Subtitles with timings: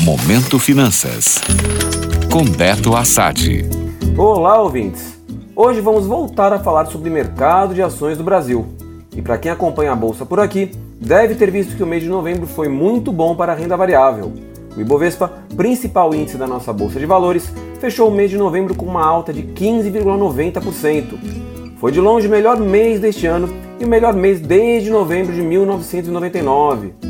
[0.00, 1.40] Momento Finanças.
[2.32, 3.68] Com Beto Assad.
[4.16, 5.18] Olá, ouvintes.
[5.56, 8.64] Hoje vamos voltar a falar sobre mercado de ações do Brasil.
[9.16, 12.08] E para quem acompanha a bolsa por aqui, deve ter visto que o mês de
[12.08, 14.32] novembro foi muito bom para a renda variável.
[14.76, 18.86] O Ibovespa, principal índice da nossa bolsa de valores, fechou o mês de novembro com
[18.86, 21.18] uma alta de 15,90%.
[21.78, 25.42] Foi de longe o melhor mês deste ano e o melhor mês desde novembro de
[25.42, 27.07] 1999.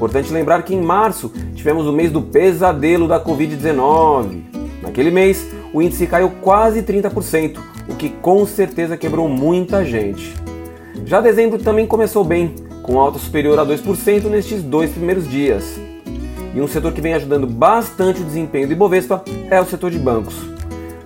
[0.00, 4.44] Importante lembrar que em março tivemos o mês do pesadelo da Covid-19.
[4.80, 10.34] Naquele mês, o índice caiu quase 30%, o que com certeza quebrou muita gente.
[11.04, 15.78] Já dezembro também começou bem, com alta superior a 2% nestes dois primeiros dias.
[16.54, 19.98] E um setor que vem ajudando bastante o desempenho do Ibovespa é o setor de
[19.98, 20.34] bancos.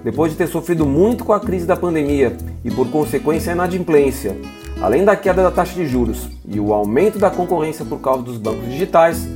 [0.05, 4.37] Depois de ter sofrido muito com a crise da pandemia e por consequência a inadimplência,
[4.85, 8.37] além da queda da taxa de juros e o aumento da concorrência por causa dos
[8.37, 9.27] bancos digitais,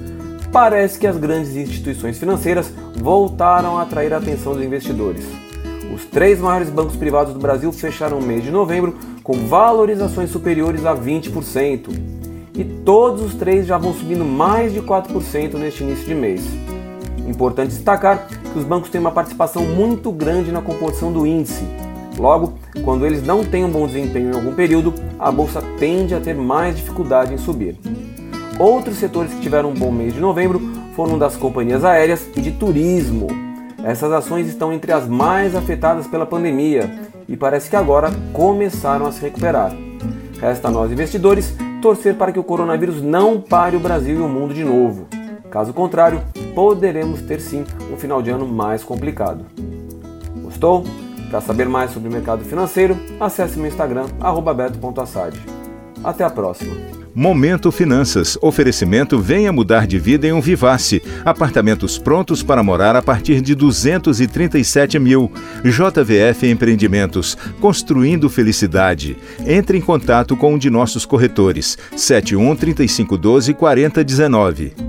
[0.52, 5.24] parece que as grandes instituições financeiras voltaram a atrair a atenção dos investidores.
[5.94, 10.84] Os três maiores bancos privados do Brasil fecharam o mês de novembro com valorizações superiores
[10.84, 11.98] a 20%.
[12.54, 16.42] E todos os três já vão subindo mais de 4% neste início de mês.
[17.26, 21.64] Importante destacar que os bancos têm uma participação muito grande na composição do índice.
[22.18, 26.20] Logo, quando eles não têm um bom desempenho em algum período, a bolsa tende a
[26.20, 27.78] ter mais dificuldade em subir.
[28.58, 30.60] Outros setores que tiveram um bom mês de novembro
[30.96, 33.28] foram das companhias aéreas e de turismo.
[33.84, 36.90] Essas ações estão entre as mais afetadas pela pandemia
[37.28, 39.72] e parece que agora começaram a se recuperar.
[40.40, 44.28] Resta a nós investidores torcer para que o coronavírus não pare o Brasil e o
[44.28, 45.06] mundo de novo.
[45.48, 46.20] Caso contrário,
[46.54, 49.46] poderemos ter sim um final de ano mais complicado.
[50.42, 50.84] Gostou?
[51.30, 54.06] Para saber mais sobre o mercado financeiro, acesse meu Instagram,
[54.56, 55.38] beto.assad.
[56.02, 56.98] Até a próxima!
[57.14, 58.38] Momento Finanças.
[58.40, 61.02] Oferecimento Venha Mudar de Vida em um Vivace.
[61.24, 65.28] Apartamentos prontos para morar a partir de 237 mil.
[65.64, 67.36] JVF Empreendimentos.
[67.60, 69.16] Construindo Felicidade.
[69.44, 71.76] Entre em contato com um de nossos corretores.
[71.96, 74.87] 71 3512 4019.